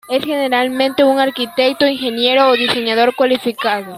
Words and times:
Es 0.09 0.25
generalmente 0.25 1.03
un 1.03 1.19
arquitecto, 1.19 1.85
ingeniero 1.85 2.49
o 2.49 2.53
diseñador 2.53 3.15
cualificado. 3.15 3.85